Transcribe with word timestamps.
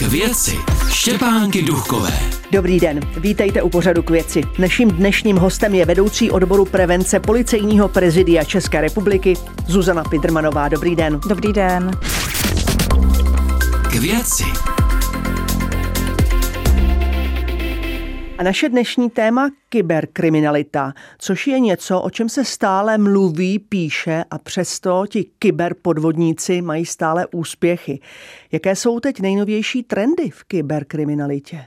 K 0.00 0.02
věci 0.02 0.58
Štěpánky 0.88 1.62
Duchové. 1.62 2.12
Dobrý 2.50 2.80
den, 2.80 3.00
vítejte 3.16 3.62
u 3.62 3.68
pořadu 3.68 4.02
k 4.02 4.10
věci. 4.10 4.42
Naším 4.58 4.90
dnešním 4.90 5.36
hostem 5.36 5.74
je 5.74 5.84
vedoucí 5.84 6.30
odboru 6.30 6.64
prevence 6.64 7.20
Policejního 7.20 7.88
prezidia 7.88 8.44
České 8.44 8.80
republiky 8.80 9.34
Zuzana 9.66 10.04
Pidrmanová. 10.04 10.68
Dobrý 10.68 10.96
den. 10.96 11.20
Dobrý 11.28 11.52
den. 11.52 11.90
K 13.90 13.94
věci 13.94 14.44
A 18.40 18.42
naše 18.42 18.68
dnešní 18.68 19.10
téma 19.10 19.50
kyberkriminalita, 19.68 20.94
což 21.18 21.46
je 21.46 21.60
něco, 21.60 22.00
o 22.00 22.10
čem 22.10 22.28
se 22.28 22.44
stále 22.44 22.98
mluví, 22.98 23.58
píše 23.58 24.24
a 24.30 24.38
přesto 24.38 25.04
ti 25.08 25.24
kyberpodvodníci 25.38 26.62
mají 26.62 26.86
stále 26.86 27.26
úspěchy. 27.26 28.00
Jaké 28.52 28.76
jsou 28.76 29.00
teď 29.00 29.20
nejnovější 29.20 29.82
trendy 29.82 30.30
v 30.30 30.44
kyberkriminalitě? 30.44 31.64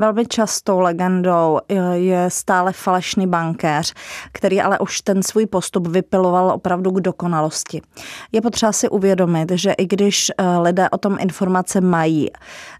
Velmi 0.00 0.26
častou 0.26 0.80
legendou 0.80 1.58
je 1.92 2.30
stále 2.30 2.72
falešný 2.72 3.26
bankéř, 3.26 3.94
který 4.32 4.60
ale 4.60 4.78
už 4.78 5.00
ten 5.00 5.22
svůj 5.22 5.46
postup 5.46 5.86
vypiloval 5.86 6.50
opravdu 6.50 6.90
k 6.90 7.00
dokonalosti. 7.00 7.82
Je 8.32 8.40
potřeba 8.40 8.72
si 8.72 8.88
uvědomit, 8.88 9.52
že 9.54 9.72
i 9.72 9.86
když 9.86 10.30
eh, 10.30 10.58
lidé 10.58 10.90
o 10.90 10.98
tom 10.98 11.16
informace 11.20 11.80
mají, 11.80 12.30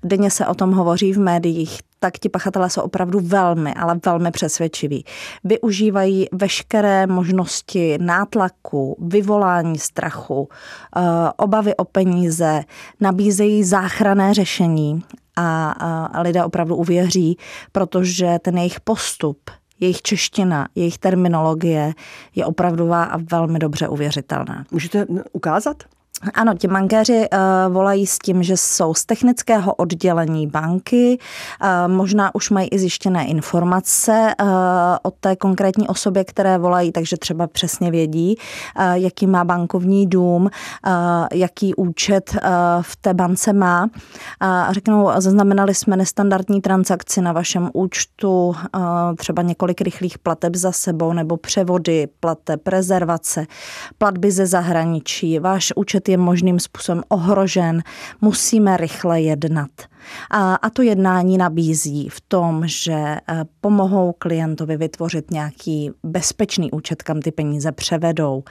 denně 0.05 0.30
se 0.30 0.47
o 0.47 0.55
tom 0.55 0.73
hovoří 0.73 1.12
v 1.12 1.19
médiích, 1.19 1.78
tak 1.98 2.19
ti 2.19 2.28
pachatelé 2.28 2.70
jsou 2.70 2.83
opravdu 2.83 3.20
velmi, 3.23 3.75
ale 3.75 4.00
velmi 4.06 4.30
přesvědčiví. 4.30 5.05
Využívají 5.45 6.27
veškeré 6.33 7.06
možnosti 7.06 7.98
nátlaku, 8.00 8.97
vyvolání 9.00 9.78
strachu, 9.78 10.48
eh, 10.97 11.00
obavy 11.37 11.77
o 11.77 11.84
peníze, 11.84 12.62
nabízejí 13.00 13.64
záchranné 13.64 14.34
řešení 14.34 15.02
a, 15.41 16.05
a 16.05 16.20
lidé 16.20 16.44
opravdu 16.44 16.77
uvěří, 16.77 17.38
protože 17.72 18.38
ten 18.42 18.58
jejich 18.58 18.80
postup 18.80 19.50
jejich 19.80 20.02
čeština, 20.02 20.69
jejich 20.74 20.98
terminologie 20.98 21.92
je 22.34 22.46
opravdová 22.46 23.05
a 23.05 23.16
velmi 23.16 23.58
dobře 23.58 23.88
uvěřitelná. 23.88 24.64
Můžete 24.70 25.06
ukázat? 25.33 25.77
Ano, 26.34 26.55
ti 26.55 26.69
bankéři 26.69 27.28
uh, 27.33 27.72
volají 27.72 28.06
s 28.06 28.19
tím, 28.19 28.42
že 28.42 28.56
jsou 28.56 28.94
z 28.94 29.05
technického 29.05 29.75
oddělení 29.75 30.47
banky, 30.47 31.19
uh, 31.62 31.92
možná 31.92 32.34
už 32.34 32.50
mají 32.50 32.69
i 32.69 32.78
zjištěné 32.78 33.27
informace 33.27 34.34
uh, 34.42 34.48
od 35.02 35.14
té 35.20 35.36
konkrétní 35.36 35.89
osobě, 35.89 36.25
které 36.25 36.58
volají, 36.58 36.92
takže 36.92 37.17
třeba 37.17 37.47
přesně 37.47 37.91
vědí, 37.91 38.36
uh, 38.36 38.92
jaký 38.92 39.27
má 39.27 39.44
bankovní 39.44 40.06
dům, 40.06 40.42
uh, 40.42 40.50
jaký 41.33 41.75
účet 41.75 42.30
uh, 42.34 42.48
v 42.83 42.97
té 42.97 43.14
bance 43.14 43.52
má. 43.52 43.84
Uh, 43.84 44.72
řeknou, 44.72 45.11
zaznamenali 45.17 45.74
jsme 45.74 45.97
nestandardní 45.97 46.61
transakci 46.61 47.20
na 47.20 47.33
vašem 47.33 47.70
účtu, 47.72 48.48
uh, 48.48 48.55
třeba 49.17 49.42
několik 49.42 49.80
rychlých 49.80 50.19
plateb 50.19 50.55
za 50.56 50.72
sebou 50.72 51.12
nebo 51.12 51.36
převody, 51.36 52.08
plateb, 52.20 52.69
rezervace, 52.69 53.47
platby 53.98 54.30
ze 54.30 54.47
zahraničí, 54.47 55.39
váš 55.39 55.72
účet 55.77 56.00
je 56.09 56.17
možným 56.17 56.61
způsobem 56.61 57.03
ohrožen, 57.09 57.83
musíme 58.20 58.77
rychle 58.77 59.20
jednat. 59.20 59.70
A, 60.31 60.55
a 60.55 60.70
to 60.70 60.83
jednání 60.83 61.39
nabízí 61.39 62.09
v 62.09 62.20
tom, 62.20 62.62
že 62.67 62.92
eh, 62.92 63.45
pomohou 63.61 64.15
klientovi 64.19 64.77
vytvořit 64.77 65.31
nějaký 65.31 65.91
bezpečný 66.05 66.70
účet, 66.70 67.03
kam 67.03 67.20
ty 67.20 67.33
peníze 67.33 67.73
převedou. 67.73 68.45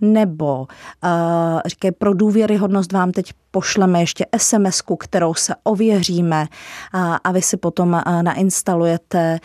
Nebo 0.00 0.58
uh, 0.58 1.60
říkají, 1.66 1.92
pro 1.92 2.14
důvěryhodnost 2.14 2.92
vám 2.92 3.12
teď 3.12 3.32
pošleme 3.50 4.00
ještě 4.00 4.26
sms 4.36 4.82
kterou 4.98 5.34
se 5.34 5.54
ověříme 5.64 6.46
a, 6.92 7.14
a 7.14 7.32
vy 7.32 7.42
si 7.42 7.56
potom 7.56 7.94
eh, 7.94 8.22
nainstalujete 8.22 9.38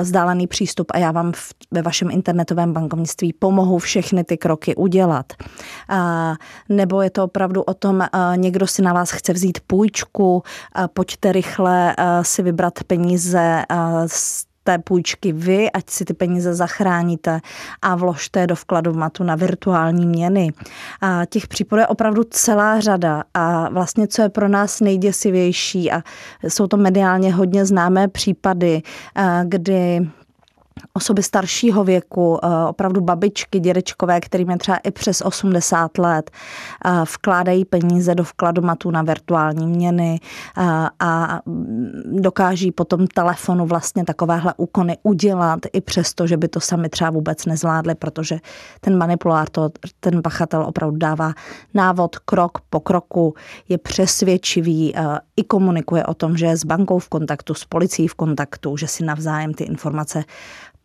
vzdálený 0.00 0.46
přístup 0.46 0.86
a 0.90 0.98
já 0.98 1.12
vám 1.12 1.32
v, 1.32 1.54
ve 1.70 1.82
vašem 1.82 2.10
internetovém 2.10 2.72
bankovnictví 2.72 3.32
pomohu 3.32 3.78
všechny 3.78 4.24
ty 4.24 4.36
kroky 4.36 4.74
udělat. 4.74 5.26
A, 5.88 6.34
nebo 6.86 7.02
je 7.02 7.10
to 7.10 7.24
opravdu 7.24 7.62
o 7.62 7.74
tom, 7.74 8.02
a, 8.12 8.36
někdo 8.36 8.66
si 8.66 8.82
na 8.82 8.92
vás 8.92 9.10
chce 9.10 9.32
vzít 9.32 9.58
půjčku, 9.66 10.42
a, 10.72 10.88
pojďte 10.88 11.32
rychle 11.32 11.94
eh, 11.98 12.04
si 12.22 12.42
vybrat 12.42 12.84
peníze 12.86 13.64
eh, 13.70 13.76
z 14.06 14.46
té 14.64 14.78
půjčky 14.78 15.32
vy, 15.32 15.70
ať 15.70 15.90
si 15.90 16.04
ty 16.04 16.14
peníze 16.14 16.54
zachráníte 16.54 17.40
a 17.82 17.94
vložte 17.94 18.40
je 18.40 18.46
do 18.46 18.54
vkladu 18.54 18.94
matu 18.94 19.24
na 19.24 19.34
virtuální 19.34 20.06
měny. 20.06 20.52
A 21.00 21.24
těch 21.26 21.48
případů 21.48 21.80
je 21.80 21.86
opravdu 21.86 22.24
celá 22.30 22.80
řada 22.80 23.22
a 23.34 23.68
vlastně, 23.68 24.08
co 24.08 24.22
je 24.22 24.28
pro 24.28 24.48
nás 24.48 24.80
nejděsivější 24.80 25.92
a 25.92 26.02
jsou 26.42 26.66
to 26.66 26.76
mediálně 26.76 27.34
hodně 27.34 27.66
známé 27.66 28.08
případy, 28.08 28.82
eh, 29.16 29.42
kdy 29.44 30.10
osoby 30.96 31.22
staršího 31.22 31.84
věku, 31.84 32.38
eh, 32.42 32.68
opravdu 32.68 33.00
babičky, 33.00 33.60
dědečkové, 33.60 34.20
kterým 34.20 34.50
je 34.50 34.58
třeba 34.58 34.76
i 34.76 34.90
přes 34.90 35.22
80 35.22 35.98
let, 35.98 36.30
eh, 36.84 36.90
vkládají 37.14 37.64
peníze 37.64 38.14
do 38.14 38.24
vkladomatu 38.24 38.90
na 38.90 39.02
virtuální 39.02 39.66
měny 39.66 40.20
eh, 40.58 40.62
a 41.00 41.40
dokáží 42.04 42.72
potom 42.72 43.06
telefonu 43.06 43.66
vlastně 43.66 44.04
takovéhle 44.04 44.54
úkony 44.56 44.96
udělat 45.02 45.60
i 45.72 45.80
přesto, 45.80 46.26
že 46.26 46.36
by 46.36 46.48
to 46.48 46.60
sami 46.60 46.88
třeba 46.88 47.10
vůbec 47.10 47.46
nezvládli, 47.46 47.94
protože 47.94 48.38
ten 48.80 48.98
manipulátor, 48.98 49.70
ten 50.00 50.22
pachatel 50.22 50.62
opravdu 50.62 50.96
dává 50.96 51.32
návod 51.74 52.18
krok 52.18 52.58
po 52.70 52.80
kroku, 52.80 53.34
je 53.68 53.78
přesvědčivý, 53.78 54.94
i 55.36 55.44
komunikuje 55.44 56.06
o 56.06 56.14
tom, 56.14 56.36
že 56.36 56.46
je 56.46 56.56
s 56.56 56.64
bankou 56.64 56.98
v 56.98 57.08
kontaktu, 57.08 57.54
s 57.54 57.64
policií 57.64 58.08
v 58.08 58.14
kontaktu, 58.14 58.76
že 58.76 58.86
si 58.86 59.04
navzájem 59.04 59.54
ty 59.54 59.64
informace 59.64 60.24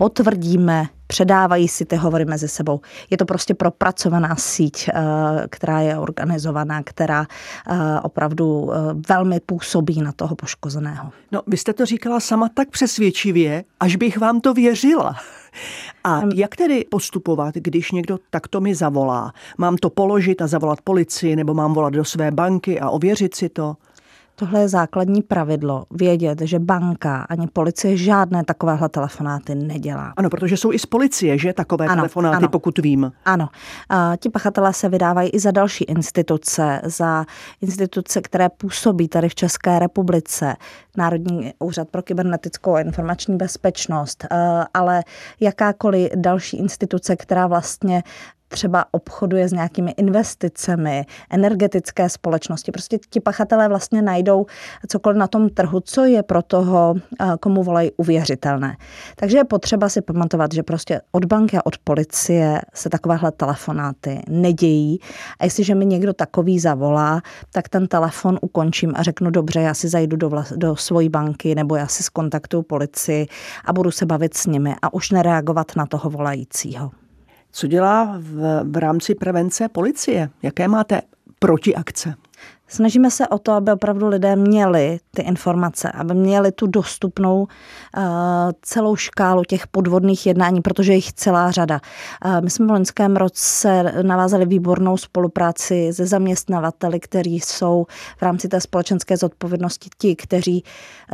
potvrdíme, 0.01 0.87
předávají 1.07 1.67
si 1.67 1.85
ty 1.85 1.95
hovory 1.95 2.25
mezi 2.25 2.47
sebou. 2.47 2.81
Je 3.09 3.17
to 3.17 3.25
prostě 3.25 3.53
propracovaná 3.53 4.35
síť, 4.35 4.89
eh, 4.89 4.93
která 5.49 5.79
je 5.79 5.97
organizovaná, 5.97 6.83
která 6.83 7.27
eh, 7.69 7.99
opravdu 8.03 8.71
eh, 8.73 8.77
velmi 9.09 9.39
působí 9.39 10.01
na 10.01 10.11
toho 10.11 10.35
poškozeného. 10.35 11.11
No, 11.31 11.41
vy 11.47 11.57
jste 11.57 11.73
to 11.73 11.85
říkala 11.85 12.19
sama 12.19 12.49
tak 12.53 12.69
přesvědčivě, 12.69 13.63
až 13.79 13.95
bych 13.95 14.17
vám 14.17 14.41
to 14.41 14.53
věřila. 14.53 15.15
A 16.03 16.21
jak 16.35 16.55
tedy 16.55 16.85
postupovat, 16.89 17.55
když 17.55 17.91
někdo 17.91 18.19
takto 18.29 18.61
mi 18.61 18.75
zavolá? 18.75 19.33
Mám 19.57 19.77
to 19.77 19.89
položit 19.89 20.41
a 20.41 20.47
zavolat 20.47 20.81
policii, 20.81 21.35
nebo 21.35 21.53
mám 21.53 21.73
volat 21.73 21.93
do 21.93 22.05
své 22.05 22.31
banky 22.31 22.79
a 22.79 22.89
ověřit 22.89 23.35
si 23.35 23.49
to? 23.49 23.75
Tohle 24.41 24.59
je 24.59 24.67
základní 24.67 25.21
pravidlo. 25.21 25.85
Vědět, 25.91 26.41
že 26.41 26.59
banka 26.59 27.25
ani 27.29 27.47
policie 27.47 27.97
žádné 27.97 28.43
takovéhle 28.43 28.89
telefonáty 28.89 29.55
nedělá. 29.55 30.13
Ano, 30.17 30.29
protože 30.29 30.57
jsou 30.57 30.73
i 30.73 30.79
z 30.79 30.85
policie, 30.85 31.37
že 31.37 31.53
takové 31.53 31.85
ano, 31.85 31.95
telefonáty, 31.95 32.35
ano. 32.37 32.49
pokud 32.49 32.77
vím. 32.77 33.11
Ano. 33.25 33.49
A 33.89 34.15
ti 34.19 34.29
pachatelé 34.29 34.73
se 34.73 34.89
vydávají 34.89 35.29
i 35.29 35.39
za 35.39 35.51
další 35.51 35.83
instituce, 35.83 36.81
za 36.83 37.25
instituce, 37.61 38.21
které 38.21 38.49
působí 38.49 39.07
tady 39.07 39.29
v 39.29 39.35
České 39.35 39.79
republice. 39.79 40.55
Národní 40.97 41.53
úřad 41.59 41.89
pro 41.89 42.01
kybernetickou 42.01 42.73
a 42.73 42.81
informační 42.81 43.37
bezpečnost, 43.37 44.25
ale 44.73 45.03
jakákoliv 45.39 46.11
další 46.15 46.57
instituce, 46.57 47.15
která 47.15 47.47
vlastně 47.47 48.03
třeba 48.51 48.85
obchoduje 48.91 49.49
s 49.49 49.53
nějakými 49.53 49.91
investicemi, 49.91 51.05
energetické 51.29 52.09
společnosti. 52.09 52.71
Prostě 52.71 52.99
ti 53.09 53.19
pachatelé 53.19 53.67
vlastně 53.67 54.01
najdou 54.01 54.45
cokoliv 54.87 55.17
na 55.17 55.27
tom 55.27 55.49
trhu, 55.49 55.79
co 55.79 56.05
je 56.05 56.23
pro 56.23 56.41
toho, 56.41 56.95
eh, 57.19 57.25
komu 57.39 57.63
volají 57.63 57.91
uvěřitelné. 57.97 58.77
Takže 59.15 59.37
je 59.37 59.43
potřeba 59.43 59.89
si 59.89 60.01
pamatovat, 60.01 60.53
že 60.53 60.63
prostě 60.63 61.01
od 61.11 61.25
banky 61.25 61.57
a 61.57 61.65
od 61.65 61.77
policie 61.77 62.61
se 62.73 62.89
takovéhle 62.89 63.31
telefonáty 63.31 64.21
nedějí. 64.29 64.99
A 65.39 65.43
jestliže 65.45 65.75
mi 65.75 65.85
někdo 65.85 66.13
takový 66.13 66.59
zavolá, 66.59 67.21
tak 67.51 67.69
ten 67.69 67.87
telefon 67.87 68.37
ukončím 68.41 68.93
a 68.95 69.03
řeknu, 69.03 69.29
dobře, 69.29 69.61
já 69.61 69.73
si 69.73 69.89
zajdu 69.89 70.17
do, 70.17 70.29
vla, 70.29 70.45
do 70.55 70.75
svojí 70.75 71.09
banky 71.09 71.55
nebo 71.55 71.75
já 71.75 71.87
si 71.87 72.03
skontaktuju 72.03 72.63
policii 72.63 73.27
a 73.65 73.73
budu 73.73 73.91
se 73.91 74.05
bavit 74.05 74.33
s 74.37 74.45
nimi 74.45 74.75
a 74.81 74.93
už 74.93 75.11
nereagovat 75.11 75.75
na 75.75 75.85
toho 75.85 76.09
volajícího. 76.09 77.00
Co 77.51 77.67
dělá 77.67 78.15
v, 78.19 78.63
v 78.63 78.77
rámci 78.77 79.15
prevence 79.15 79.69
policie? 79.69 80.29
Jaké 80.43 80.67
máte 80.67 81.01
protiakce? 81.39 82.13
Snažíme 82.73 83.11
se 83.11 83.27
o 83.27 83.37
to, 83.37 83.51
aby 83.51 83.71
opravdu 83.71 84.07
lidé 84.07 84.35
měli 84.35 84.99
ty 85.15 85.21
informace, 85.21 85.91
aby 85.91 86.13
měli 86.13 86.51
tu 86.51 86.67
dostupnou 86.67 87.41
uh, 87.41 88.03
celou 88.61 88.95
škálu 88.95 89.43
těch 89.43 89.67
podvodných 89.67 90.25
jednání, 90.25 90.61
protože 90.61 90.93
jich 90.93 91.13
celá 91.13 91.51
řada. 91.51 91.81
Uh, 92.25 92.41
my 92.41 92.49
jsme 92.49 92.67
v 92.67 92.71
loňském 92.71 93.15
roce 93.15 93.93
navázali 94.01 94.45
výbornou 94.45 94.97
spolupráci 94.97 95.93
se 95.93 96.05
zaměstnavateli, 96.05 96.99
kteří 96.99 97.39
jsou 97.39 97.85
v 98.17 98.21
rámci 98.21 98.47
té 98.47 98.61
společenské 98.61 99.17
zodpovědnosti 99.17 99.89
ti, 99.97 100.15
kteří 100.15 100.63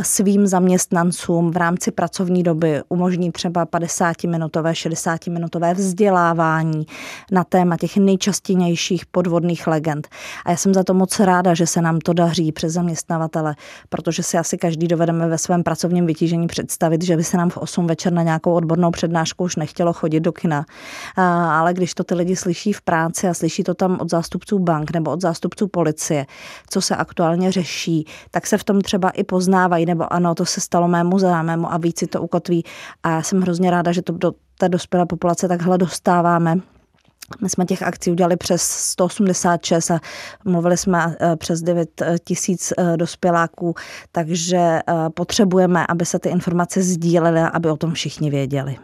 svým 0.02 0.48
zaměstnancům 0.48 1.52
v 1.52 1.58
rámci 1.58 1.92
pracovní 1.92 2.44
doby 2.44 2.82
umožní 2.90 3.32
třeba 3.32 3.66
50-minutové, 3.66 4.72
60-minutové 4.72 5.74
vzdělávání 5.74 6.86
na 7.32 7.44
téma 7.44 7.78
těch 7.78 7.98
nejčastějších 7.98 9.06
podvodných 9.06 9.68
legend. 9.68 10.08
A 10.46 10.52
já 10.52 10.58
jsem 10.58 10.74
za 10.74 10.84
to 10.84 10.94
moc 10.94 11.20
ráda, 11.20 11.47
ráda, 11.48 11.56
že 11.56 11.68
se 11.68 11.82
nám 11.82 12.00
to 12.00 12.14
daří 12.14 12.52
přes 12.52 12.74
zaměstnavatele, 12.74 13.56
protože 13.90 14.24
si 14.24 14.38
asi 14.38 14.58
každý 14.58 14.88
dovedeme 14.88 15.28
ve 15.28 15.38
svém 15.38 15.64
pracovním 15.64 16.06
vytížení 16.06 16.48
představit, 16.48 17.04
že 17.04 17.18
by 17.18 17.24
se 17.24 17.38
nám 17.38 17.50
v 17.50 17.58
8 17.58 17.88
večer 17.88 18.14
na 18.14 18.24
nějakou 18.24 18.54
odbornou 18.54 18.92
přednášku 18.92 19.44
už 19.44 19.56
nechtělo 19.56 19.94
chodit 19.94 20.20
do 20.20 20.32
kina. 20.32 20.66
Ale 21.16 21.74
když 21.74 21.94
to 21.94 22.04
ty 22.04 22.16
lidi 22.16 22.36
slyší 22.36 22.74
v 22.74 22.82
práci 22.82 23.28
a 23.28 23.34
slyší 23.34 23.64
to 23.64 23.74
tam 23.74 23.98
od 24.02 24.10
zástupců 24.10 24.60
bank 24.60 24.92
nebo 24.92 25.12
od 25.12 25.22
zástupců 25.22 25.68
policie, 25.68 26.26
co 26.70 26.82
se 26.82 26.96
aktuálně 26.96 27.52
řeší, 27.52 28.06
tak 28.32 28.48
se 28.48 28.58
v 28.58 28.64
tom 28.64 28.82
třeba 28.82 29.10
i 29.10 29.24
poznávají, 29.24 29.86
nebo 29.86 30.14
ano, 30.14 30.36
to 30.36 30.46
se 30.46 30.62
stalo 30.62 30.88
mému 30.88 31.20
známému 31.20 31.74
a 31.74 31.78
víc 31.78 32.00
si 32.00 32.08
to 32.08 32.22
ukotví. 32.22 32.64
A 33.04 33.10
já 33.10 33.22
jsem 33.22 33.42
hrozně 33.42 33.72
ráda, 33.72 33.92
že 33.92 34.02
to 34.02 34.14
do 34.14 34.32
té 34.60 34.70
dospělé 34.70 35.06
populace 35.06 35.48
takhle 35.48 35.78
dostáváme. 35.78 36.77
My 37.42 37.50
jsme 37.50 37.66
těch 37.66 37.84
akcí 37.84 38.12
udělali 38.12 38.38
přes 38.38 38.62
186 38.62 39.92
a 39.92 40.00
mluvili 40.46 40.78
jsme 40.78 41.16
eh, 41.20 41.36
přes 41.36 41.62
9 41.62 42.02
eh, 42.02 42.16
tisíc 42.24 42.74
eh, 42.78 42.98
dospěláků, 42.98 43.76
takže 44.12 44.80
potřebujeme, 45.14 45.86
aby 45.90 46.06
se 46.06 46.20
ty 46.20 46.30
informace 46.30 46.82
sdílely 46.82 47.42
aby 47.42 47.70
o 47.70 47.78
tom 47.78 47.94
všichni 47.94 48.30
věděli. 48.30 48.78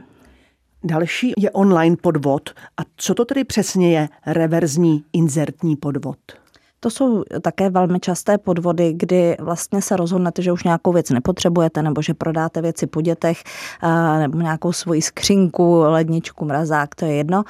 Další 0.83 1.33
je 1.37 1.51
online 1.51 1.95
podvod. 2.01 2.49
A 2.77 2.81
co 2.97 3.13
to 3.13 3.25
tedy 3.25 3.43
přesně 3.43 3.97
je 3.97 4.09
reverzní 4.25 5.03
inzertní 5.13 5.75
podvod? 5.75 6.17
To 6.83 6.89
jsou 6.89 7.23
také 7.41 7.69
velmi 7.69 7.99
časté 7.99 8.37
podvody, 8.37 8.93
kdy 8.93 9.37
vlastně 9.39 9.81
se 9.81 9.95
rozhodnete, 9.95 10.41
že 10.41 10.51
už 10.51 10.63
nějakou 10.63 10.93
věc 10.93 11.09
nepotřebujete, 11.09 11.81
nebo 11.81 12.01
že 12.01 12.13
prodáte 12.13 12.61
věci 12.61 12.87
po 12.87 13.01
dětech, 13.01 13.43
nebo 14.19 14.37
nějakou 14.37 14.71
svoji 14.71 15.01
skřínku, 15.01 15.79
ledničku, 15.79 16.45
mrazák, 16.45 16.95
to 16.95 17.05
je 17.05 17.13
jedno. 17.13 17.43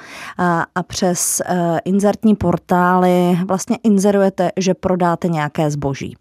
A 0.74 0.82
přes 0.82 1.40
e, 1.40 1.78
inzertní 1.84 2.34
portály 2.34 3.38
vlastně 3.46 3.78
inzerujete, 3.82 4.50
že 4.56 4.74
prodáte 4.74 5.28
nějaké 5.28 5.70
zboží. 5.70 6.16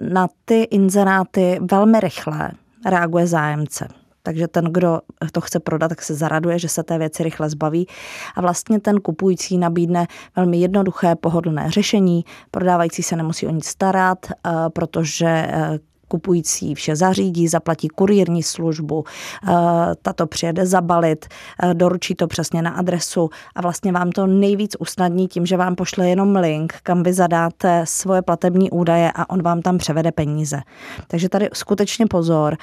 Na 0.00 0.28
ty 0.44 0.62
inzeráty 0.62 1.58
velmi 1.70 2.00
rychle 2.00 2.50
reaguje 2.86 3.26
zájemce. 3.26 4.03
Takže 4.26 4.48
ten, 4.48 4.64
kdo 4.64 5.00
to 5.32 5.40
chce 5.40 5.60
prodat, 5.60 5.88
tak 5.88 6.02
se 6.02 6.14
zaraduje, 6.14 6.58
že 6.58 6.68
se 6.68 6.82
té 6.82 6.98
věci 6.98 7.22
rychle 7.22 7.50
zbaví. 7.50 7.86
A 8.36 8.40
vlastně 8.40 8.80
ten 8.80 9.00
kupující 9.00 9.58
nabídne 9.58 10.06
velmi 10.36 10.56
jednoduché, 10.56 11.14
pohodlné 11.16 11.70
řešení. 11.70 12.24
Prodávající 12.50 13.02
se 13.02 13.16
nemusí 13.16 13.46
o 13.46 13.50
nic 13.50 13.66
starat, 13.66 14.18
eh, 14.30 14.50
protože 14.68 15.26
eh, 15.26 15.78
kupující 16.08 16.74
vše 16.74 16.96
zařídí, 16.96 17.48
zaplatí 17.48 17.88
kurírní 17.88 18.42
službu, 18.42 19.04
eh, 19.04 19.52
tato 20.02 20.26
přijede 20.26 20.66
zabalit, 20.66 21.26
doručí 21.72 22.14
to 22.14 22.26
přesně 22.26 22.62
na 22.62 22.70
adresu 22.70 23.30
a 23.54 23.62
vlastně 23.62 23.92
vám 23.92 24.10
to 24.10 24.26
nejvíc 24.26 24.76
usnadní 24.78 25.28
tím, 25.28 25.46
že 25.46 25.56
vám 25.56 25.74
pošle 25.74 26.08
jenom 26.08 26.36
link, 26.36 26.74
kam 26.82 27.02
vy 27.02 27.12
zadáte 27.12 27.84
svoje 27.84 28.22
platební 28.22 28.70
údaje 28.70 29.12
a 29.14 29.30
on 29.30 29.42
vám 29.42 29.62
tam 29.62 29.78
převede 29.78 30.12
peníze. 30.12 30.60
Takže 31.08 31.28
tady 31.28 31.48
skutečně 31.52 32.06
pozor, 32.06 32.56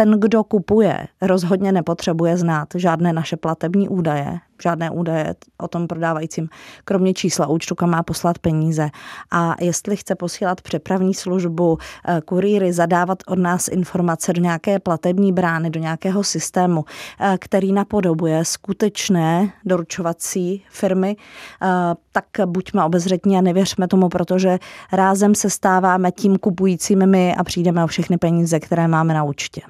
ten, 0.00 0.10
kdo 0.20 0.44
kupuje, 0.44 1.06
rozhodně 1.22 1.72
nepotřebuje 1.72 2.36
znát 2.36 2.68
žádné 2.74 3.12
naše 3.12 3.36
platební 3.36 3.88
údaje, 3.88 4.38
žádné 4.62 4.90
údaje 4.90 5.34
o 5.58 5.68
tom 5.68 5.86
prodávajícím, 5.86 6.48
kromě 6.84 7.14
čísla 7.14 7.46
účtu, 7.46 7.74
kam 7.74 7.90
má 7.90 8.02
poslat 8.02 8.38
peníze. 8.38 8.88
A 9.30 9.54
jestli 9.60 9.96
chce 9.96 10.14
posílat 10.14 10.60
přepravní 10.60 11.14
službu, 11.14 11.78
eh, 11.78 12.20
kurýry, 12.24 12.72
zadávat 12.72 13.18
od 13.26 13.38
nás 13.38 13.68
informace 13.68 14.32
do 14.32 14.42
nějaké 14.42 14.78
platební 14.78 15.32
brány, 15.32 15.70
do 15.70 15.80
nějakého 15.80 16.24
systému, 16.24 16.84
eh, 17.20 17.36
který 17.40 17.72
napodobuje 17.72 18.44
skutečné 18.44 19.52
doručovací 19.64 20.64
firmy, 20.70 21.16
eh, 21.62 21.66
tak 22.12 22.24
buďme 22.46 22.84
obezřetní 22.84 23.36
a 23.36 23.40
nevěřme 23.40 23.88
tomu, 23.88 24.08
protože 24.08 24.58
rázem 24.92 25.34
se 25.34 25.50
stáváme 25.50 26.12
tím 26.12 26.38
kupujícím 26.38 27.06
my 27.06 27.34
a 27.34 27.44
přijdeme 27.44 27.84
o 27.84 27.86
všechny 27.86 28.18
peníze, 28.18 28.60
které 28.60 28.88
máme 28.88 29.14
na 29.14 29.24
účtě 29.24 29.60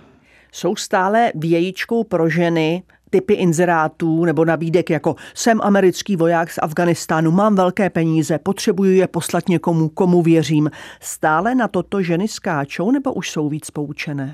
jsou 0.52 0.76
stále 0.76 1.32
vějíčkou 1.35 2.05
pro 2.05 2.29
ženy 2.29 2.82
typy 3.11 3.35
inzerátů 3.35 4.25
nebo 4.25 4.44
nabídek 4.44 4.91
jako 4.91 5.17
jsem 5.35 5.61
americký 5.62 6.17
voják 6.17 6.50
z 6.50 6.58
Afganistánu, 6.62 7.31
mám 7.31 7.55
velké 7.55 7.91
peníze, 7.91 8.38
potřebuji 8.38 8.97
je 8.97 9.06
poslat 9.06 9.49
někomu, 9.49 9.88
komu 9.88 10.23
věřím. 10.23 10.70
Stále 11.00 11.55
na 11.55 11.69
toto 11.69 12.02
ženy 12.02 12.29
skáčou 12.29 12.91
nebo 12.91 13.12
už 13.12 13.31
jsou 13.31 13.49
víc 13.49 13.70
poučené? 13.70 14.32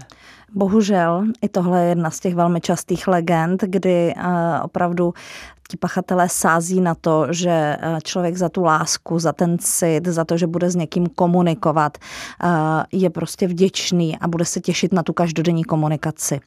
Bohužel, 0.55 1.25
i 1.43 1.49
tohle 1.49 1.83
je 1.83 1.89
jedna 1.89 2.11
z 2.11 2.21
těch 2.21 2.35
velmi 2.35 2.61
častých 2.61 3.09
legend, 3.09 3.63
kdy 3.63 4.15
uh, 4.17 4.23
opravdu 4.63 5.15
ti 5.69 5.77
pachatelé 5.77 6.29
sází 6.29 6.81
na 6.81 6.95
to, 6.95 7.27
že 7.31 7.51
eh, 7.51 7.99
člověk 8.05 8.37
za 8.37 8.49
tu 8.49 8.63
lásku, 8.63 9.19
za 9.19 9.33
ten 9.33 9.59
cit, 9.59 10.07
za 10.07 10.25
to, 10.25 10.37
že 10.37 10.47
bude 10.47 10.71
s 10.71 10.75
někým 10.75 11.07
komunikovat, 11.07 11.99
eh, 11.99 12.49
je 12.93 13.11
prostě 13.11 13.49
vděčný 13.49 14.19
a 14.19 14.29
bude 14.29 14.45
se 14.45 14.61
těšit 14.61 14.93
na 14.93 15.03
tu 15.03 15.13
každodenní 15.13 15.65
komunikaci. 15.65 16.41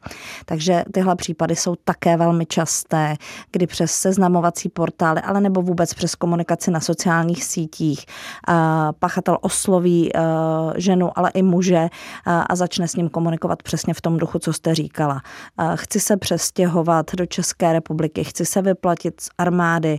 Takže 0.44 0.84
tyhle 0.92 1.16
případy 1.16 1.56
jsou 1.56 1.76
také 1.84 2.16
velmi 2.16 2.46
časté, 2.46 3.16
kdy 3.52 3.66
přes 3.66 3.92
seznamovací 3.92 4.68
portály, 4.68 5.20
ale 5.20 5.40
nebo 5.40 5.62
vůbec 5.62 5.94
přes 5.94 6.14
komunikaci 6.14 6.70
na 6.70 6.80
sociálních 6.80 7.44
sítích 7.44 8.04
eh, 8.48 8.54
pachatel 8.98 9.38
osloví 9.40 10.10
ženu, 10.76 11.18
ale 11.18 11.30
i 11.30 11.42
muže 11.42 11.88
a 12.26 12.56
začne 12.56 12.88
s 12.88 12.96
ním 12.96 13.08
komunikovat 13.08 13.62
přesně 13.62 13.94
v 13.94 14.00
tom 14.00 14.18
duchu, 14.18 14.38
co 14.38 14.52
jste 14.52 14.74
říkala. 14.74 15.20
Chci 15.74 16.00
se 16.00 16.16
přestěhovat 16.16 17.14
do 17.14 17.26
České 17.26 17.72
republiky, 17.72 18.24
chci 18.24 18.46
se 18.46 18.62
vyplatit 18.62 19.09
vrátit 19.10 19.20
z 19.20 19.30
armády, 19.38 19.98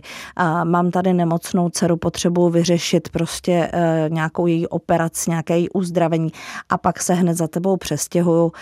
mám 0.64 0.90
tady 0.90 1.12
nemocnou 1.12 1.68
dceru, 1.68 1.96
potřebuji 1.96 2.50
vyřešit 2.50 3.08
prostě 3.08 3.70
e, 3.72 4.06
nějakou 4.08 4.46
její 4.46 4.66
operaci, 4.66 5.30
nějaké 5.30 5.58
její 5.58 5.68
uzdravení. 5.70 6.32
A 6.68 6.78
pak 6.78 7.02
se 7.02 7.14
hned 7.14 7.36
za 7.36 7.48
tebou 7.48 7.76
přestěhuju. 7.76 8.52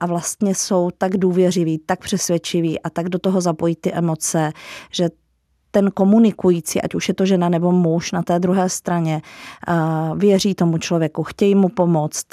A 0.00 0.06
vlastně 0.06 0.54
jsou 0.54 0.90
tak 0.98 1.16
důvěřiví, 1.16 1.78
tak 1.78 2.00
přesvědčiví 2.00 2.80
a 2.80 2.90
tak 2.90 3.08
do 3.08 3.18
toho 3.18 3.40
zapojí 3.40 3.76
ty 3.76 3.92
emoce, 3.92 4.52
že 4.90 5.08
ten 5.74 5.90
komunikující, 5.90 6.82
ať 6.82 6.94
už 6.94 7.08
je 7.08 7.14
to 7.14 7.26
žena 7.26 7.48
nebo 7.48 7.72
muž 7.72 8.12
na 8.12 8.22
té 8.22 8.38
druhé 8.38 8.68
straně, 8.68 9.22
věří 10.16 10.54
tomu 10.54 10.78
člověku, 10.78 11.22
chtějí 11.22 11.54
mu 11.54 11.68
pomoct, 11.68 12.26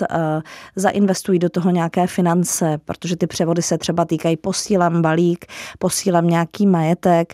zainvestují 0.76 1.40
do 1.40 1.50
toho 1.50 1.70
nějaké 1.70 2.08
finance, 2.08 2.78
protože 2.86 3.16
ty 3.16 3.28
převody 3.28 3.62
se 3.62 3.78
třeba 3.78 4.06
týkají 4.06 4.38
posílám 4.38 5.02
balík, 5.02 5.46
posílám 5.80 6.28
nějaký 6.28 6.68
majetek, 6.68 7.34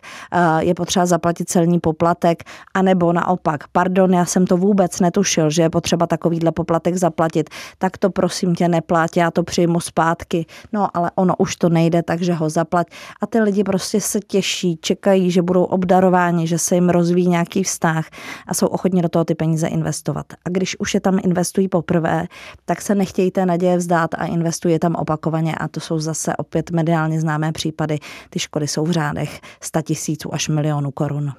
je 0.60 0.74
potřeba 0.74 1.06
zaplatit 1.06 1.50
celní 1.50 1.80
poplatek, 1.80 2.44
anebo 2.74 3.14
naopak, 3.14 3.68
pardon, 3.72 4.14
já 4.14 4.26
jsem 4.26 4.48
to 4.48 4.58
vůbec 4.58 5.00
netušil, 5.00 5.50
že 5.50 5.62
je 5.62 5.70
potřeba 5.70 6.08
takovýhle 6.08 6.52
poplatek 6.52 6.96
zaplatit, 6.96 7.50
tak 7.78 7.98
to 7.98 8.10
prosím 8.10 8.56
tě 8.56 8.68
neplať, 8.68 9.18
já 9.18 9.32
to 9.32 9.44
přijmu 9.44 9.80
zpátky, 9.80 10.46
no 10.74 10.88
ale 10.94 11.12
ono 11.16 11.36
už 11.38 11.56
to 11.56 11.70
nejde, 11.70 12.04
takže 12.04 12.34
ho 12.34 12.50
zaplať. 12.50 12.88
A 13.22 13.28
ty 13.28 13.40
lidi 13.40 13.64
prostě 13.64 14.02
se 14.02 14.20
těší, 14.20 14.80
čekají, 14.82 15.32
že 15.32 15.42
budou 15.42 15.64
obdarováni 15.64 15.97
obdarováni, 15.98 16.48
že 16.48 16.58
se 16.58 16.76
jim 16.76 16.90
rozvíjí 16.90 17.28
nějaký 17.28 17.64
vztah 17.64 18.06
a 18.48 18.54
jsou 18.54 18.68
ochotni 18.68 19.02
do 19.02 19.10
toho 19.10 19.26
ty 19.26 19.36
peníze 19.36 19.68
investovat. 19.68 20.26
A 20.46 20.50
když 20.50 20.80
už 20.80 20.94
je 20.94 21.00
tam 21.00 21.20
investují 21.24 21.68
poprvé, 21.68 22.28
tak 22.66 22.82
se 22.82 22.96
nechtějí 22.96 23.32
té 23.32 23.46
naděje 23.46 23.78
vzdát 23.78 24.14
a 24.14 24.26
investuje 24.26 24.80
tam 24.80 24.96
opakovaně 24.96 25.56
a 25.56 25.68
to 25.68 25.80
jsou 25.80 26.00
zase 26.00 26.36
opět 26.36 26.72
mediálně 26.72 27.22
známé 27.22 27.52
případy. 27.52 28.00
Ty 28.30 28.40
škody 28.40 28.68
jsou 28.68 28.86
v 28.86 28.92
řádech 28.92 29.42
100 29.62 29.82
tisíců 29.82 30.34
až 30.34 30.50
milionů 30.50 30.92
korun. 30.92 31.32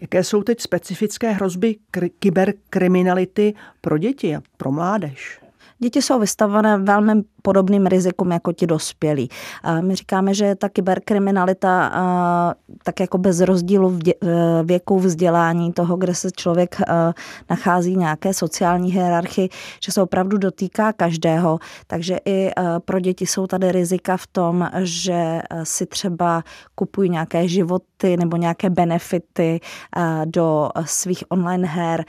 Jaké 0.00 0.24
jsou 0.24 0.42
teď 0.42 0.60
specifické 0.60 1.30
hrozby 1.30 1.76
kyberkriminality 2.18 3.54
pro 3.80 3.98
děti 3.98 4.36
a 4.36 4.42
pro 4.56 4.72
mládež? 4.72 5.40
Děti 5.78 6.02
jsou 6.02 6.20
vystavované 6.20 6.78
velmi 6.78 7.12
podobným 7.46 7.86
rizikům 7.86 8.30
jako 8.30 8.52
ti 8.52 8.66
dospělí. 8.66 9.28
My 9.80 9.94
říkáme, 9.94 10.34
že 10.34 10.54
ta 10.54 10.68
kyberkriminalita 10.68 11.92
tak 12.82 13.00
jako 13.00 13.18
bez 13.18 13.40
rozdílu 13.40 13.88
v 13.88 14.02
věku 14.62 14.98
vzdělání 14.98 15.72
toho, 15.72 15.96
kde 15.96 16.14
se 16.14 16.30
člověk 16.30 16.76
nachází 17.50 17.96
nějaké 17.96 18.34
sociální 18.34 18.92
hierarchii, 18.92 19.48
že 19.84 19.92
se 19.92 20.02
opravdu 20.02 20.38
dotýká 20.38 20.92
každého. 20.92 21.58
Takže 21.86 22.16
i 22.24 22.50
pro 22.84 23.00
děti 23.00 23.26
jsou 23.26 23.46
tady 23.46 23.72
rizika 23.72 24.16
v 24.16 24.26
tom, 24.26 24.70
že 24.82 25.42
si 25.62 25.86
třeba 25.86 26.42
kupují 26.74 27.10
nějaké 27.10 27.48
životy 27.48 28.16
nebo 28.16 28.36
nějaké 28.36 28.70
benefity 28.70 29.60
do 30.24 30.70
svých 30.84 31.24
online 31.28 31.68
her, 31.68 32.04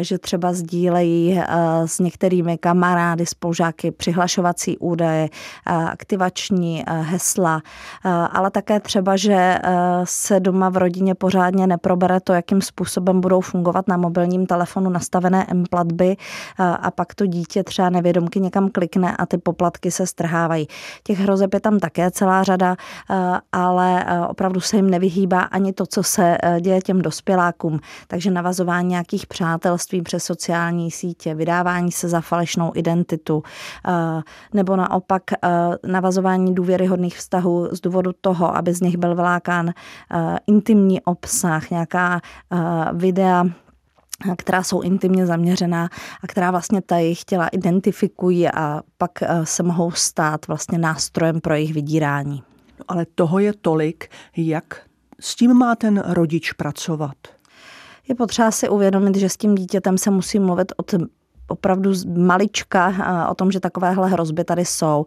že 0.00 0.18
třeba 0.18 0.52
sdílejí 0.52 1.40
s 1.86 1.98
některými 1.98 2.58
kamarády, 2.58 3.26
spolužáky 3.26 3.90
přihlašovací 3.90 4.78
údaje, 4.80 5.28
aktivační 5.66 6.84
hesla, 6.88 7.62
ale 8.32 8.50
také 8.50 8.80
třeba, 8.80 9.16
že 9.16 9.58
se 10.04 10.40
doma 10.40 10.68
v 10.68 10.76
rodině 10.76 11.14
pořádně 11.14 11.66
neprobere 11.66 12.20
to, 12.20 12.32
jakým 12.32 12.62
způsobem 12.62 13.20
budou 13.20 13.40
fungovat 13.40 13.88
na 13.88 13.96
mobilním 13.96 14.46
telefonu 14.46 14.90
nastavené 14.90 15.46
M-platby 15.48 16.16
a 16.58 16.90
pak 16.90 17.14
to 17.14 17.26
dítě 17.26 17.64
třeba 17.64 17.90
nevědomky 17.90 18.40
někam 18.40 18.68
klikne 18.68 19.16
a 19.16 19.26
ty 19.26 19.38
poplatky 19.38 19.90
se 19.90 20.06
strhávají. 20.06 20.66
Těch 21.02 21.18
hrozeb 21.18 21.54
je 21.54 21.60
tam 21.60 21.78
také 21.78 22.10
celá 22.10 22.42
řada, 22.42 22.76
ale 23.52 24.06
opravdu 24.28 24.60
se 24.60 24.76
jim 24.76 24.90
nevyhýbá 24.90 25.40
ani 25.40 25.72
to, 25.72 25.86
co 25.86 26.02
se 26.02 26.38
děje 26.60 26.80
těm 26.80 27.02
dospělákům. 27.02 27.80
Takže 28.08 28.30
navazování 28.30 28.88
nějakých 28.88 29.26
přátelství 29.26 30.02
přes 30.02 30.24
sociální 30.24 30.90
sítě, 30.90 31.34
vydávání 31.34 31.92
se 31.92 32.08
za 32.08 32.20
falešnou 32.20 32.72
identitu, 32.74 33.42
nebo 34.52 34.69
naopak 34.76 35.22
navazování 35.86 36.54
důvěryhodných 36.54 37.16
vztahů 37.16 37.68
z 37.72 37.80
důvodu 37.80 38.10
toho, 38.20 38.56
aby 38.56 38.74
z 38.74 38.80
nich 38.80 38.96
byl 38.96 39.14
vylákán 39.14 39.70
intimní 40.46 41.00
obsah, 41.00 41.70
nějaká 41.70 42.20
videa, 42.92 43.44
která 44.36 44.62
jsou 44.62 44.80
intimně 44.80 45.26
zaměřená 45.26 45.88
a 46.22 46.26
která 46.26 46.50
vlastně 46.50 46.82
ta 46.82 46.96
jejich 46.96 47.24
těla 47.24 47.48
identifikují 47.48 48.48
a 48.48 48.82
pak 48.98 49.10
se 49.44 49.62
mohou 49.62 49.90
stát 49.90 50.46
vlastně 50.46 50.78
nástrojem 50.78 51.40
pro 51.40 51.54
jejich 51.54 51.74
vydírání. 51.74 52.42
Ale 52.88 53.06
toho 53.14 53.38
je 53.38 53.52
tolik, 53.52 54.08
jak 54.36 54.82
s 55.20 55.36
tím 55.36 55.54
má 55.54 55.76
ten 55.76 56.02
rodič 56.06 56.52
pracovat? 56.52 57.16
Je 58.08 58.14
potřeba 58.14 58.50
si 58.50 58.68
uvědomit, 58.68 59.16
že 59.16 59.28
s 59.28 59.36
tím 59.36 59.54
dítětem 59.54 59.98
se 59.98 60.10
musí 60.10 60.38
mluvit 60.38 60.72
od 60.76 60.94
opravdu 61.50 61.92
malička 62.16 62.94
o 63.30 63.34
tom, 63.34 63.52
že 63.52 63.60
takovéhle 63.60 64.08
hrozby 64.08 64.44
tady 64.44 64.64
jsou. 64.64 65.04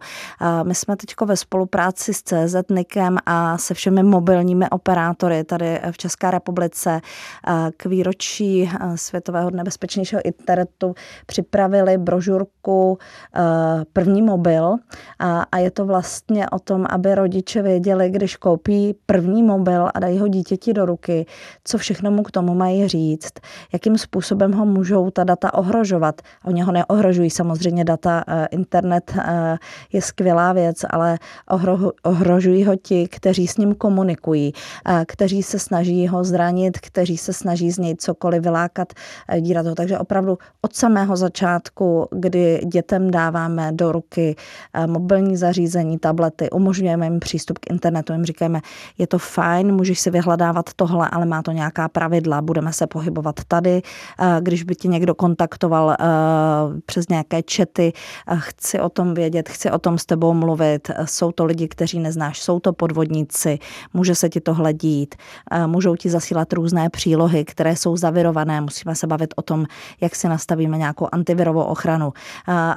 My 0.62 0.74
jsme 0.74 0.96
teď 0.96 1.14
ve 1.24 1.36
spolupráci 1.36 2.14
s 2.14 2.22
CZ 2.22 2.56
Nikem 2.70 3.18
a 3.26 3.58
se 3.58 3.74
všemi 3.74 4.02
mobilními 4.02 4.70
operátory 4.70 5.44
tady 5.44 5.80
v 5.90 5.98
České 5.98 6.30
republice 6.30 7.00
k 7.76 7.86
výročí 7.86 8.70
Světového 8.94 9.50
nebezpečnějšího 9.50 10.20
internetu 10.24 10.94
připravili 11.26 11.98
brožurku 11.98 12.98
První 13.92 14.22
mobil 14.22 14.76
a 15.52 15.58
je 15.58 15.70
to 15.70 15.84
vlastně 15.86 16.50
o 16.50 16.58
tom, 16.58 16.86
aby 16.90 17.14
rodiče 17.14 17.62
věděli, 17.62 18.10
když 18.10 18.36
koupí 18.36 18.94
první 19.06 19.42
mobil 19.42 19.88
a 19.94 20.00
dají 20.00 20.18
ho 20.18 20.28
dítěti 20.28 20.72
do 20.72 20.86
ruky, 20.86 21.26
co 21.64 21.78
všechno 21.78 22.10
mu 22.10 22.22
k 22.22 22.30
tomu 22.30 22.54
mají 22.54 22.88
říct, 22.88 23.32
jakým 23.72 23.98
způsobem 23.98 24.52
ho 24.52 24.66
můžou 24.66 25.10
ta 25.10 25.24
data 25.24 25.54
ohrožovat. 25.54 26.22
Oni 26.44 26.62
ho 26.62 26.72
neohrožují 26.72 27.30
samozřejmě 27.30 27.84
data, 27.84 28.24
eh, 28.28 28.46
internet 28.50 29.12
eh, 29.18 29.56
je 29.92 30.02
skvělá 30.02 30.52
věc, 30.52 30.84
ale 30.90 31.18
ohrožují 32.02 32.64
ho 32.64 32.76
ti, 32.76 33.08
kteří 33.08 33.46
s 33.46 33.56
ním 33.56 33.74
komunikují, 33.74 34.52
eh, 34.88 35.04
kteří 35.08 35.42
se 35.42 35.58
snaží 35.58 36.08
ho 36.08 36.24
zranit, 36.24 36.78
kteří 36.78 37.16
se 37.16 37.32
snaží 37.32 37.70
z 37.70 37.78
něj 37.78 37.96
cokoliv 37.96 38.42
vylákat, 38.42 38.92
dírat 39.40 39.66
ho. 39.66 39.74
Takže 39.74 39.98
opravdu 39.98 40.38
od 40.62 40.76
samého 40.76 41.16
začátku, 41.16 42.08
kdy 42.10 42.60
dětem 42.66 43.10
dáváme 43.10 43.72
do 43.72 43.92
ruky 43.92 44.36
mobilní 44.86 45.36
zařízení, 45.36 45.98
tablety, 45.98 46.50
umožňujeme 46.50 47.06
jim 47.06 47.20
přístup 47.20 47.58
k 47.58 47.70
internetu, 47.70 48.12
jim 48.12 48.24
říkáme, 48.24 48.60
je 48.98 49.06
to 49.06 49.18
fajn, 49.18 49.74
můžeš 49.74 50.00
si 50.00 50.10
vyhledávat 50.10 50.70
tohle, 50.76 51.08
ale 51.12 51.26
má 51.26 51.42
to 51.42 51.52
nějaká 51.52 51.88
pravidla, 51.88 52.42
budeme 52.42 52.72
se 52.72 52.86
pohybovat 52.86 53.40
tady. 53.48 53.82
Když 54.40 54.62
by 54.62 54.74
ti 54.74 54.88
někdo 54.88 55.14
kontaktoval 55.14 55.96
přes 56.86 57.08
nějaké 57.08 57.42
čety, 57.42 57.92
chci 58.38 58.80
o 58.80 58.88
tom 58.88 59.14
vědět, 59.14 59.48
chci 59.48 59.70
o 59.70 59.78
tom 59.78 59.98
s 59.98 60.06
tebou 60.06 60.34
mluvit, 60.34 60.90
jsou 61.04 61.32
to 61.32 61.44
lidi, 61.44 61.68
kteří 61.68 61.98
neznáš, 62.00 62.42
jsou 62.42 62.60
to 62.60 62.72
podvodníci, 62.72 63.58
může 63.94 64.14
se 64.14 64.28
ti 64.28 64.40
to 64.40 64.54
hledít, 64.54 65.14
můžou 65.66 65.96
ti 65.96 66.10
zasílat 66.10 66.52
různé 66.52 66.90
přílohy, 66.90 67.44
které 67.44 67.76
jsou 67.76 67.96
zavirované, 67.96 68.60
musíme 68.60 68.94
se 68.94 69.06
bavit 69.06 69.34
o 69.36 69.42
tom, 69.42 69.66
jak 70.00 70.14
si 70.14 70.28
nastavíme 70.28 70.78
nějakou 70.78 71.08
antivirovou 71.12 71.62
ochranu. 71.62 72.12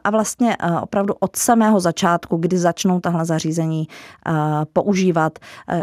A 0.04 0.10
vlastně 0.10 0.58
opravdu 0.82 1.13
od 1.20 1.36
samého 1.36 1.80
začátku, 1.80 2.38
kdy 2.38 2.58
začnou 2.58 3.00
tahle 3.00 3.25
zařízení 3.25 3.88
používat, 4.74 5.39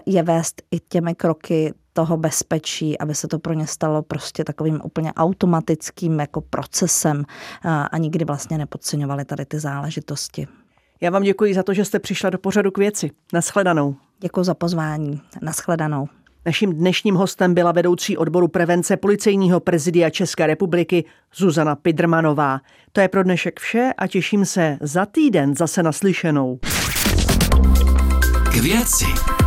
je 0.06 0.22
vést 0.22 0.62
i 0.70 0.78
těmi 0.88 1.14
kroky 1.14 1.74
toho 1.96 2.16
bezpečí, 2.16 2.98
aby 2.98 3.14
se 3.14 3.28
to 3.28 3.38
pro 3.38 3.52
ně 3.52 3.66
stalo 3.66 4.02
prostě 4.02 4.44
takovým 4.44 4.80
úplně 4.84 5.12
automatickým 5.12 6.20
jako 6.20 6.40
procesem 6.40 7.24
a 7.90 7.98
nikdy 7.98 8.24
vlastně 8.24 8.58
nepodceňovali 8.58 9.24
tady 9.24 9.44
ty 9.44 9.60
záležitosti. 9.60 10.46
Já 11.00 11.10
vám 11.10 11.22
děkuji 11.22 11.54
za 11.54 11.62
to, 11.62 11.74
že 11.74 11.84
jste 11.84 11.98
přišla 11.98 12.30
do 12.30 12.38
pořadu 12.38 12.70
k 12.70 12.78
věci. 12.78 13.10
Naschledanou. 13.32 13.96
Děkuji 14.20 14.44
za 14.44 14.54
pozvání. 14.54 15.20
Naschledanou. 15.42 16.08
Naším 16.46 16.72
dnešním 16.72 17.14
hostem 17.14 17.54
byla 17.54 17.72
vedoucí 17.72 18.16
odboru 18.16 18.48
prevence 18.48 18.96
policejního 18.96 19.60
prezidia 19.60 20.10
České 20.10 20.46
republiky 20.46 21.04
Zuzana 21.34 21.76
Pidrmanová. 21.76 22.60
To 22.92 23.00
je 23.00 23.08
pro 23.08 23.22
dnešek 23.22 23.60
vše 23.60 23.92
a 23.98 24.06
těším 24.06 24.44
se 24.44 24.78
za 24.80 25.06
týden 25.06 25.54
zase 25.56 25.82
naslyšenou. 25.82 26.58
K 28.52 28.54
věci. 28.54 29.43